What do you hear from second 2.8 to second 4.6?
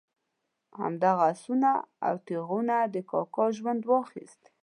د کاکا ژوند واخیست.